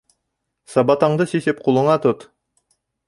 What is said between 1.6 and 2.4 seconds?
ҡулыңа тот.